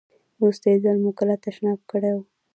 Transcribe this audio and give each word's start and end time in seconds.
وروستی 0.37 0.73
ځل 0.83 0.97
مو 1.03 1.11
کله 1.19 1.35
تشناب 1.45 1.79
کړی 1.91 2.11
و؟ 2.15 2.19